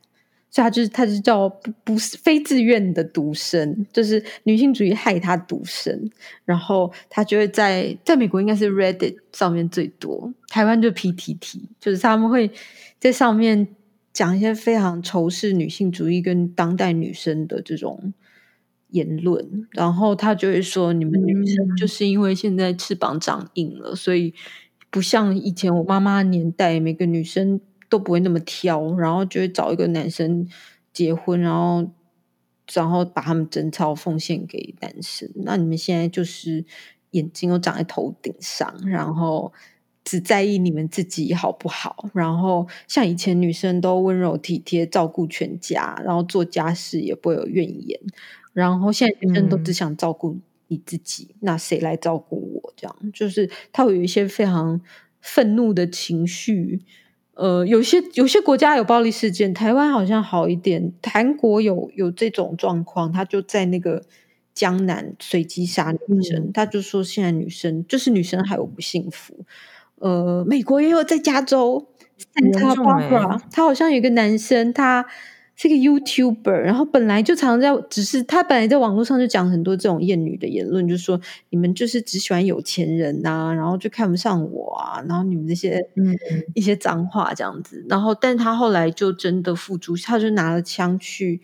[0.53, 6.07] 所以他就是他就叫不不是非自愿的独身，就是女性主义害他独身。
[6.45, 12.51] 然后他就会在在美国应该是 Reddit 上面最多，台湾就 PTT，就是他们会
[12.99, 13.67] 在上面
[14.13, 18.13] 讲一些非常仇视女性主义跟当代女生的这种。
[18.93, 24.31] 言论，然后他就会说：“你们女生就是因为现在翅膀长硬了，嗯、所以
[24.91, 27.59] 不像以前我妈妈年代，每个女生
[27.93, 30.47] 都不会那么挑，然后就会找一个男生
[30.91, 31.87] 结婚，然后
[32.73, 35.29] 然后把他们贞操奉献给男生。
[35.35, 36.65] 那你们现在就是
[37.11, 39.53] 眼睛都长在头顶上，然后
[40.03, 42.09] 只在意你们自己好不好？
[42.15, 47.99] 然后像以前女生都温柔体贴，照顾全家，然后做家事也不会有怨言。”
[48.53, 52.73] 然后现在女生都只想照顾你自己，嗯、那谁来照顾我？
[52.75, 54.81] 这样就是他会有一些非常
[55.21, 56.81] 愤怒的情绪。
[57.35, 60.93] 呃，有些有些国家有暴力事件，台湾好像好一点。
[61.03, 64.03] 韩国有有这种状况，他就在那个
[64.53, 69.45] 江南随机杀女生，嗯、他就说现在女生就是女生还有不幸福。
[69.99, 71.87] 呃，美国也有在加州
[72.35, 75.05] Santa Barbara，他好像有一个男生他。
[75.55, 81.19] 是个 YouTuber，然后本来就常常在，只是他本来在网络上就讲很多这种厌女的言论，就是说
[81.51, 86.15] 你们就是只喜欢有钱人呐、啊，然后就看不上我啊，然后你们这些嗯
[86.55, 91.39] 一些脏话这样子，然后但他后来就真的付诸，他就拿了枪去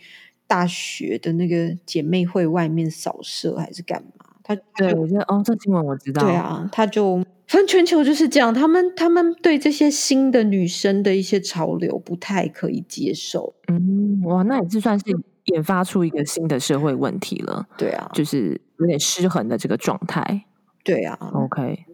[0.47, 4.25] 大学的那个姐妹会外面扫射还是干嘛？
[4.43, 7.23] 他对我觉得哦，这新闻我知道，对啊，他就。
[7.49, 13.55] 反正全球就是这样，他们他们对这些新的女生的一些潮流不太可以接受。
[13.67, 15.05] 嗯，哇，那也是算是
[15.45, 17.67] 研发出一个新的社会问题了。
[17.75, 20.45] 对啊，就是有点失衡的这个状态。
[20.83, 21.85] 对啊，OK。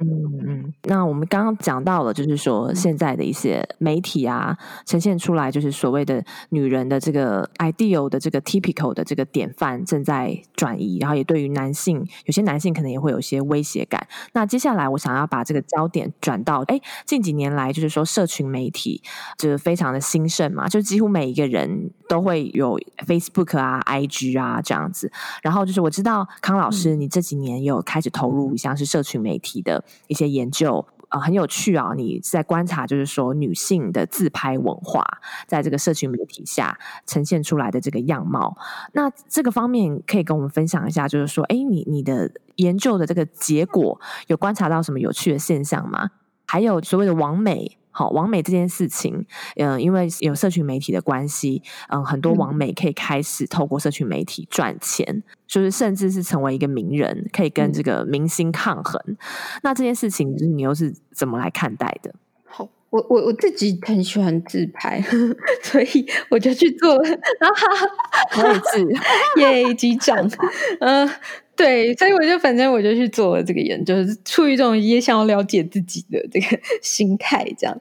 [0.00, 4.56] 嗯嗯，那我们刚刚讲到了，就是说现在的一些媒体啊，
[4.86, 14.06] 呈现出来就是所谓的女人的这个 ideal 的这个 typical 的这个典范正在转移，然后也对于男性，有些男性可能也会有些威胁感。
[14.34, 19.02] 那接下来我想要把这个焦点转到，哎，近几年来就是说社群媒体
[19.36, 25.10] 就是非常的兴盛嘛，就几乎每一个人都会有 Facebook 啊、IG 啊这样子。
[25.42, 29.82] 然后就是我知道康老师，你这几年有开始投入像是社群媒体的。
[30.06, 31.94] 一些研究啊、很有趣啊！
[31.96, 35.02] 你在观察，就是说女性的自拍文化
[35.46, 38.58] 在这个社群媒体下呈现出来的这个样貌。
[38.92, 46.10] 那这个方面可以跟我们分享一下，就是说，哎，你你的研究的这个结果有观察到什么有趣的现象吗？
[46.46, 47.78] 还有所谓的网美。
[47.98, 59.02] 好，网美这件事情，嗯、呃，因为有社群媒体的关系，嗯、呃，很多网美可以开始透过社群媒体赚钱，就是甚至是成为一个名人，可以跟这个明星抗衡。
[59.08, 59.16] 嗯、
[59.64, 62.14] 那这件事情，就是你又是怎么来看待的？
[62.46, 65.02] 好，我我我自己很喜欢自拍，
[65.64, 67.02] 所以我就去做了。
[68.36, 68.86] 我也是，
[69.42, 70.16] 耶，机长，
[70.78, 71.10] 嗯。
[71.58, 77.80] 对，所以我就反正我就去做了这个研究，是出于一种也想要了解自己的这个 心态，这样。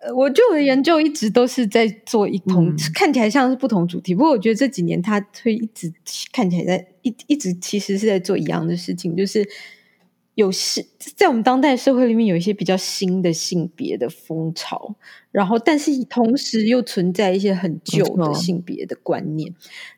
[0.00, 5.92] 呃，我就我的研究一直都是在做一同、嗯、看起来像是不同主题，不过我觉得这几年他会一直
[6.32, 9.44] 看起来在一一直其实是在做一样的事情，就是
[10.38, 14.94] 有是在我们当代社会里面有一些比较新的性别的风潮，
[15.32, 19.52] 然后但是同时又存在一些很旧的性别的观念。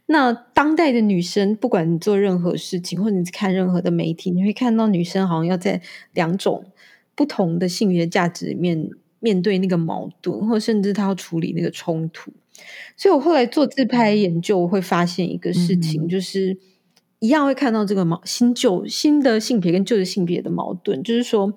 [0.06, 5.82] 那当代的女生，不管你做任何事情，或者你看任何的媒体，你会看到女生好像要在
[6.14, 6.64] 两种
[7.14, 12.32] 不同的性别价值里面面对那个矛盾，或甚至她要处理那个冲突。
[12.96, 16.56] 所以我后来做自拍研究，我会发现一个事情，嗯、就是。
[17.20, 21.52] 一样会看到这个矛新旧新的性别跟旧的性别的矛盾，就是说，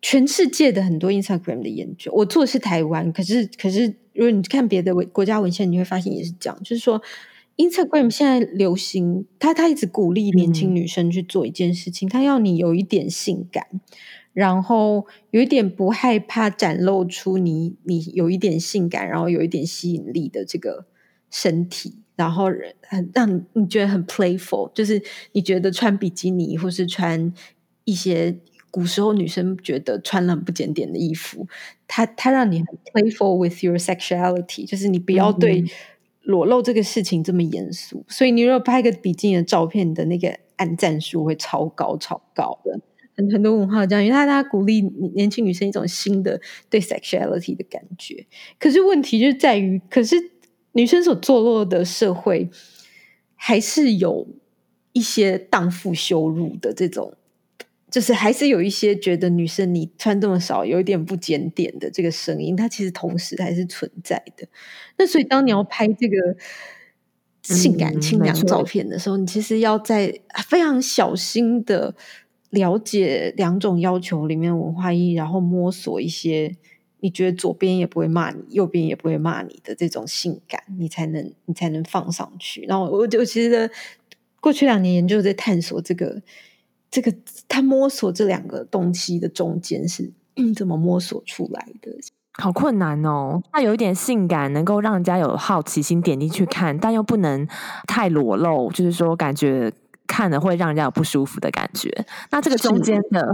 [0.00, 7.02] 全世界的很多 Instagram 的研究，我做的是台湾，可是可是如果你看别的文国家文献，你会发现也是这样，就是说
[7.56, 13.66] ，Instagram 现在流行，他他一直鼓励年轻女生去做一件事情，他、嗯、要你有一点性感，
[14.32, 20.86] 然后有一点不害怕展露出你你有一点性感，然后有一点吸引力的这个
[21.30, 21.99] 身体。
[22.20, 22.50] 然后
[22.82, 25.02] 很让你觉得很 playful，就是
[25.32, 27.32] 你觉得穿比基尼或是穿
[27.84, 28.36] 一些
[28.70, 31.48] 古时候女生觉得穿了很不检点的衣服，
[31.88, 35.64] 它它让你很 playful with your sexuality，就是你不要对
[36.24, 38.00] 裸露这个事情这么严肃。
[38.00, 42.78] 嗯、所以你如果拍个比基尼的照片，你的那个按赞数会超高超高的。
[43.16, 44.82] 很很多文化这样，因为他他鼓励
[45.14, 48.26] 年轻女生一种新的对 sexuality 的感觉。
[48.58, 50.16] 可是问题就在于，可是。
[50.72, 52.48] 女生所坐落的社会，
[53.34, 54.28] 还是有
[54.92, 57.14] 一些荡妇羞辱的这种，
[57.90, 64.46] 就是还是有一些觉得女生你穿这么少，有一点不检点的这个声音，它其实同时还是存在的。
[64.96, 66.36] 那所以，当你要拍这个
[67.42, 71.96] 性感清凉照片的时候，你其实要在非常小心的
[72.50, 76.56] 了解两种要求里面文化意义，然后摸索一些。
[77.00, 82.62] 你觉得左边也不会骂你，右边也不会骂你的这种性感，你才能你才能放上去。
[82.62, 83.70] 然后我就其实
[84.40, 86.22] 过去两年研究在探索这个
[86.90, 87.12] 这个，
[87.48, 90.10] 他摸索这两个东西的中间是
[90.54, 91.90] 怎么摸索出来的？
[92.34, 93.42] 好困难哦。
[93.52, 97.46] 它有一点性感，能够让人家有好奇心点进去看，但又不能
[97.86, 99.72] 太裸露，就是说感觉。
[100.10, 101.88] 看了会让人家有不舒服的感觉。
[102.30, 103.32] 那这个中间的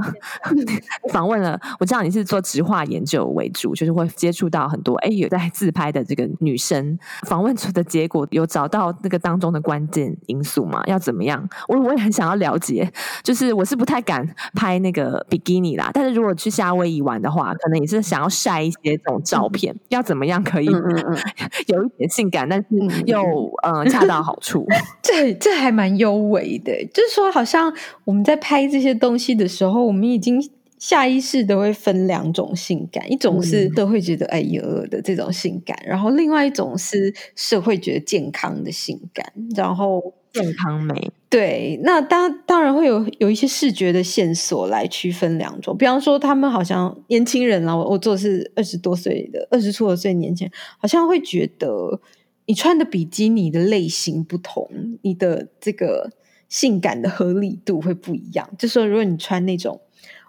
[1.11, 10.83] 访问了，我知道你是做直化研究为主，就是会接触到很多哎有在自拍的这个女生，访问出的结果有找到那个当中的关键因素吗？
[10.87, 11.49] 要怎么样？
[11.69, 12.93] 我我也很想要了解。
[13.23, 19.75] 就是我是不太敢拍那个比基尼啦，但是如果去夏威夷玩的话，可能也是想要晒一些这种照片。
[19.75, 21.17] 嗯、要怎么样可以嗯嗯
[21.69, 22.67] 有一点性感，但是
[23.07, 23.23] 又
[23.63, 24.67] 呃恰到好处？
[25.03, 26.73] 这这还蛮优美的。
[26.73, 27.73] 对，就是说，好像
[28.05, 41.13] 我们在拍这些东西的时候，我们已经下意识的会分两种性感，一种是都会觉得哎呦的这种性感，然后另外一种是社会觉得健康的性感，然后健康美。
[41.31, 52.01] 对，那当当然会有有一些视觉的线索来区分两种，比方说他们好像年轻人啊，我我做的是二十多岁的二十出头岁年轻人，好像会觉得
[52.45, 54.69] 你穿的比基尼的类型不同，
[55.03, 56.11] 你的这个。
[56.49, 59.81] 性感的合理度会不一样，就说如果你穿那种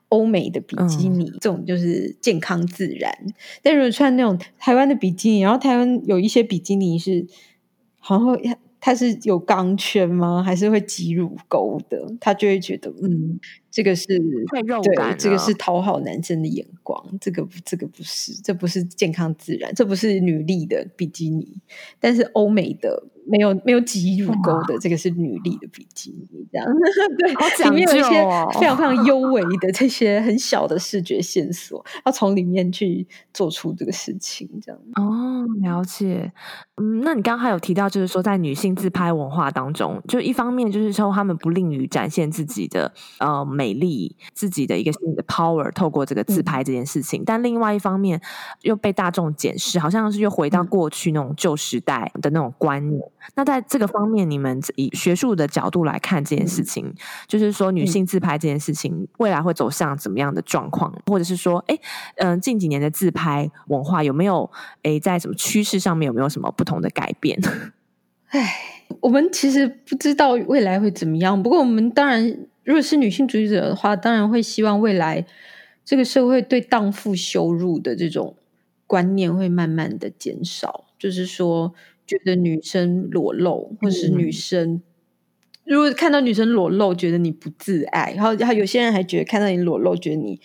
[0.09, 3.11] 欧美的比基尼，嗯、这种就是健康自然；
[3.61, 7.25] 但如果穿那种台湾的比基尼，然后台湾有一些比基尼是
[7.99, 8.57] 好像会。
[8.79, 10.41] 它是有钢圈吗？
[10.41, 12.15] 还是会挤乳沟的？
[12.21, 13.37] 他就会觉得，嗯，
[13.71, 14.05] 这个是
[14.49, 17.03] 会肉感，对，这个是讨好男生的眼光。
[17.19, 21.57] 这个这个不是，这不是健康自然，这不是女力的比基尼。
[21.99, 26.47] 但是欧美的没有没有挤乳沟的，这个是女力的比基尼。
[26.51, 26.67] 这样
[27.19, 34.49] 对，好讲究哦，里面有一些非常非常优美的这些很小的视觉线索，要从里面去做出这个事情。
[34.61, 36.31] 这样哦，了解。
[36.77, 48.21] 嗯，那你刚刚还有提到，就是说在女性自拍文化当中，就一方面就是说他们不吝于展现自己的呃美丽，自己的一个新的 power，透过这个自拍这件事情，嗯、但另外一方面
[48.61, 53.01] 又被大众检视，好像是又回到过去那种旧时代的那种观念。
[53.19, 56.95] 嗯、那在这个方面，你们以学术的角度来看这件事情，嗯、
[57.27, 61.75] 就是说女性自拍这件事情未来会走向怎么样的状况，或者是说，哎，
[62.17, 64.47] 嗯、呃，近几年的自拍文化有没有
[64.83, 66.67] 哎在什么趋势上面有没有什么不？
[66.67, 67.39] 不同的改变，
[68.27, 71.41] 哎，我们其实不知道未来会怎么样。
[71.41, 72.27] 不过，我们当然，
[72.65, 75.25] 如果是女性主义者的话，当然会希望未来
[75.85, 78.35] 这个社会对荡妇羞辱的这种
[78.85, 80.83] 观念会慢慢的减少。
[80.99, 81.73] 就是说，
[82.07, 84.81] 觉得女生裸露，或是女生、嗯、
[85.65, 90.39] 如果看到女生裸露，觉得你不自爱，然后，然后有些人还觉得看到你裸露，觉得你。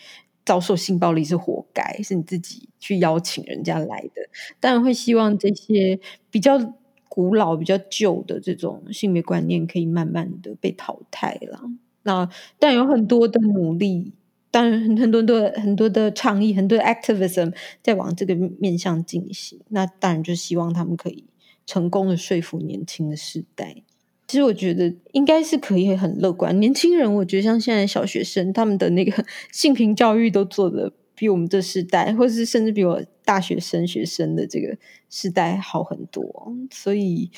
[0.45, 4.29] 遭受性暴力是活该，是你自己去邀请人家来的。
[4.59, 5.97] 当然会希望这些
[6.29, 6.59] 比较
[7.07, 11.61] 古老、比较旧的这种性别观念可以慢慢的被淘汰了。
[12.01, 12.27] 那
[12.59, 14.11] 但有很多的努力，
[14.51, 19.61] 当然很很多的很多的倡议，很多的 activism 在往这个面向进行。
[19.69, 21.23] 那当然就希望他们可以
[21.65, 23.83] 成功的说服年轻的时代。
[24.27, 26.59] 其实我觉得应该是可以很乐观。
[26.59, 34.77] 年轻人，我觉得像现在小学生，他们的那个性平教育都做的比我们这世代，或是甚至比我大学生学生的这个
[35.09, 36.51] 世代好很多。
[36.71, 37.29] 所以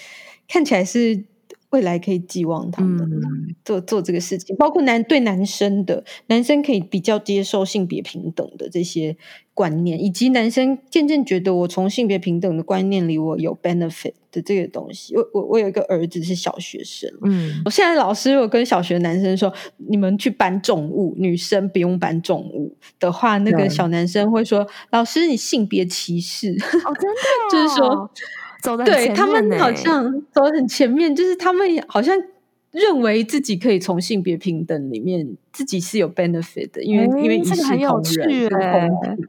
[0.47, 1.26] 看起来是
[1.76, 3.05] 未来可以寄望他们
[3.65, 9.17] 做、嗯、做这个事情，包括男对男生的，男生可以比较接受性别平等的这些。
[9.55, 15.15] 观念，以及男生渐渐觉得我从性别平等的观念里我有 benefit 的这个东西。
[15.15, 28.11] 我我我有一个儿子是小学生，嗯，我现在老师有跟小学男生说，你们去搬重物，女生不用搬重物的话，那个小男生会说，老师你性别歧视，哦，真的， 就是说
[28.66, 32.18] 走的对他们好像走得很前面，就是他们好像。
[32.72, 39.28] 认为自己可以从性别平等里面自己是有 benefit 的，因为、欸、因为一视同仁，欸、公平，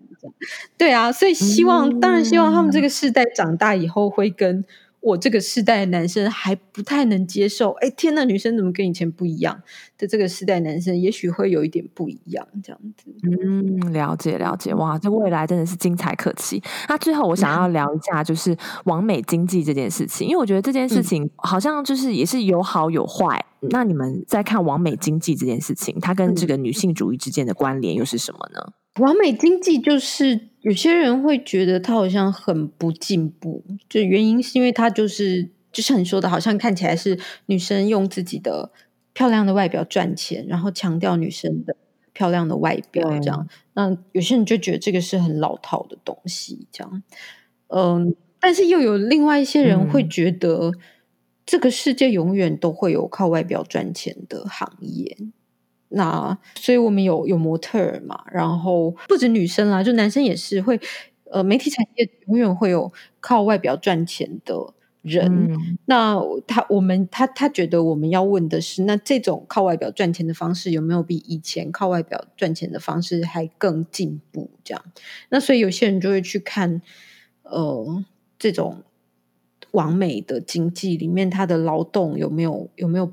[0.76, 4.64] 对啊，所以希望、嗯、当然希望他们这个世代长大以后会跟。
[5.06, 9.62] 我这个世代的男生还不太能接受，哎，天呐，女生怎么跟以前不一样？
[9.96, 13.14] 的这个世代男生也许会有一点不一样，这样子。
[13.22, 16.60] 嗯，了解了解，哇，这未来真的是精彩可期。
[16.88, 23.44] 那最后我想要聊一下，就是完美经济这件事情，因为我觉得这件事情好像就是也是有好有坏。
[23.60, 28.72] 嗯、那你们在看完美经济这件事情，它跟这个女性主义之间的关联又是什么呢？
[28.98, 30.48] 网美经济就是。
[30.62, 37.16] 有些人会觉得他好像很不进步，就原因是因为他就是就像你说的，好像看起来是
[37.46, 38.72] 女生用自己的
[39.12, 41.76] 漂亮的外表赚钱，然后强调女生的
[42.12, 43.46] 漂亮的外表这样。
[43.74, 47.00] 那有些人就觉得这个是很老套的东西，这样。
[47.68, 50.72] 嗯，但是又有另外一些人会觉得，
[51.46, 55.16] 这个世界永远都会有靠外表赚钱的行业。
[55.96, 60.78] 那所以我们有有模特儿嘛，然后不止女生啦，就男生也是会，
[61.30, 64.54] 呃，媒体产业永远会有靠外表赚钱的
[65.00, 65.26] 人。
[65.26, 74.50] 嗯、那他我们他他觉得我们要问的是，那这种靠外表赚钱的方式有没有比以前靠外表赚钱的方式还更进步？
[74.62, 74.84] 这样，
[75.30, 76.82] 那所以有些人就会去看，
[77.42, 78.04] 呃，
[78.38, 78.82] 这种
[79.70, 83.10] 完美的经济里面，他的劳动有没有有没有？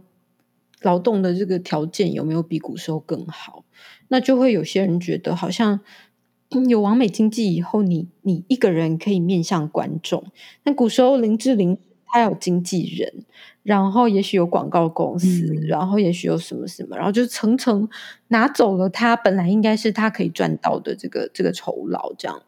[0.84, 3.66] 劳动的这个条件有没有比古时候更好？
[4.10, 5.80] 那就会有些人觉得，好像
[6.70, 10.26] 有完美经济以后你，你你一个人可以面向观众。
[10.64, 13.26] 那古时候林志玲她有经纪人，
[13.64, 17.90] 然后也许有广告公司，嗯、然后也许有什么什么，然后就层层
[18.28, 22.44] 拿走了他本来应该是他可以赚到的这个这个酬劳，这样。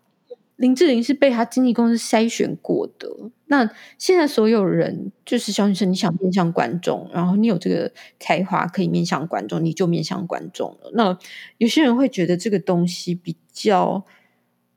[0.57, 3.09] 林志玲是被他经纪公司筛选过的。
[3.47, 10.91] 那现在所有人就是小女生，你想面向观众，然后你有这个才华可以面向观众，你就面向观众了。
[10.93, 11.17] 那
[11.57, 14.05] 有些人会觉得这个东西比较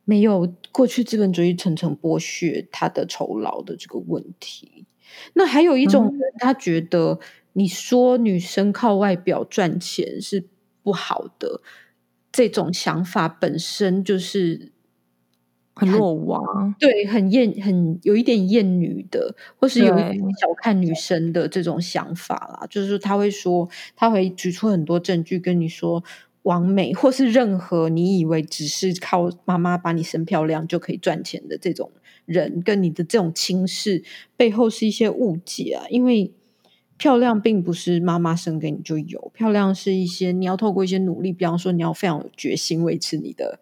[0.03, 4.85] 没有过去资本主义层层剥削他的酬劳的这个问题。
[5.33, 7.19] 那还有一种人，他觉得
[7.53, 10.45] 你说女生靠外表赚钱是
[10.83, 11.61] 不好的，
[12.33, 14.73] 这种想法本身就是。
[15.79, 16.41] 很落伍啊，
[16.79, 22.67] 对，很厌，很有一点厌女的，或是有一点小看女生的这种想法啦。
[22.69, 26.03] 就是说他会说，他会举出很多证据跟你说，
[26.43, 31.91] 完美或是任何你以为只是靠妈妈把你生漂亮就可以赚钱的这种
[32.25, 34.03] 人，跟你的这种轻视
[34.35, 35.85] 背后是一些误解啊。
[35.89, 36.31] 因为
[36.97, 43.59] 漂亮并不是妈妈生给你就有，漂亮是一些你要透过一些努力，比方说你要非常有决心维持你的。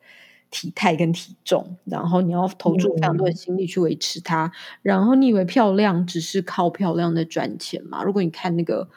[0.50, 4.46] 体态跟体重，然后你要投注非常多的心力去维持它。
[4.46, 8.04] 嗯、然后你以为漂亮只是靠漂亮的赚钱嘛？
[8.04, 8.88] 如果你看那个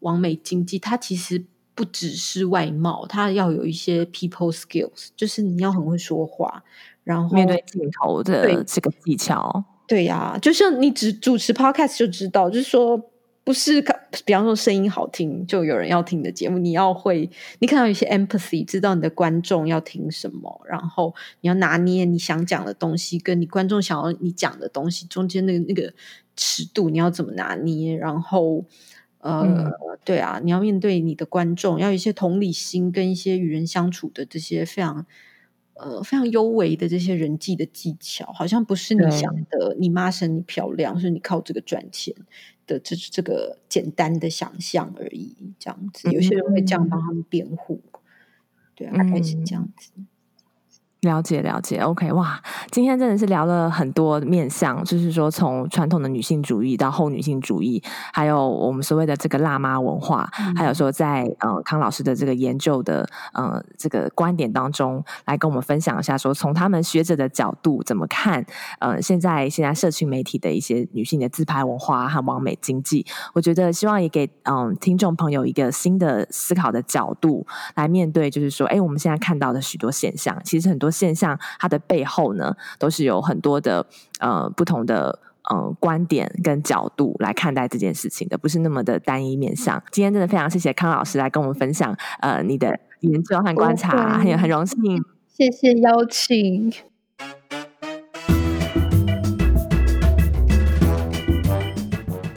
[0.00, 1.44] 完美经济，它其实
[1.74, 6.62] 不只是外貌，它要有一些 people skills，就是你要很会说话，
[7.04, 9.64] 然后面对镜头的这个技巧。
[9.86, 13.08] 对呀、啊，就像你只主持 podcast 就知道，就是说。
[13.44, 13.82] 不是，
[14.24, 17.28] 比方说声音好听就有人要听的节目，你要会，
[17.58, 25.92] 你看到有一些 empathy，知道你的观众要听什么，然后你要拿捏你想讲的东西，跟你观众想要你讲的东西中间那个那个
[26.36, 27.96] 尺度，你要怎么拿捏？
[27.96, 28.64] 然后，
[29.18, 29.72] 呃，嗯、
[30.04, 35.04] 对啊，你要面对你的观众，要有一些同理心，跟一些与人相处的这些非常。
[35.74, 39.74] 呃，非常优微的这些人际的技巧，好像不是你想的。
[39.80, 42.14] 你妈生你漂亮，是你靠这个赚钱
[42.72, 45.54] 的这这个简单的想象而已。
[45.58, 47.82] 这样子，有些人会这样帮他们辩护。
[47.84, 48.00] 嗯、
[48.74, 49.90] 对啊，大概是这样子。
[51.02, 52.40] 了解了解，OK，哇，
[52.70, 57.82] 今天真的是聊了很多面向，就是说从传统的女性主义到后女性主义，
[58.12, 68.46] 还有我们所谓的这个辣妈文化，嗯、还有说在呃康老师的这个研究的呃这个观点当中，来跟我们分享一下，说从他们学者的角度怎么看
[68.78, 77.44] 呃现在现在社群媒体的一些女性的自拍文化和完美经济，我觉得希望也给嗯、呃、听众朋友一个新的思考的角度
[77.74, 80.91] 来面对，就是说，哎，我们现在看到的许多现象，其实很多。
[80.92, 83.84] 现象它的背后呢，都是有很多的
[84.20, 85.18] 呃不同的
[85.52, 89.82] 嗯观点跟角度来看待这件事情的，不是那么的单一面向。
[89.90, 96.91] 今天真的非常谢谢康老师来跟我们分享呃你的研究和观察，很很荣幸，谢谢邀请。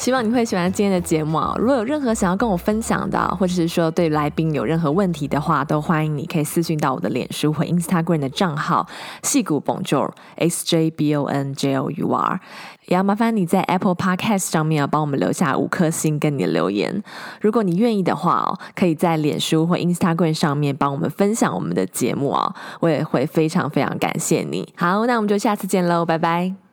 [0.06, 1.56] 希望你会喜欢今天的节目哦。
[1.58, 8.86] 如果有任何想要跟我分享的，或者是说对来宾有任何问题的话，都欢迎你可以私讯到我的脸书或 Instagram 的账号
[9.26, 12.40] “矽谷 Bonjour S J B O N J O U R”。
[12.86, 17.02] 也要麻烦你在 Apple Podcast 上面要帮我们留下五颗星跟你的留言。
[17.42, 24.72] 如果你愿意的话哦，可以在脸书或 Instagram 上面帮我们分享我们的节目哦，我也会非常非常感谢你。
[24.78, 26.65] 好，那我们就下次见喽，拜拜。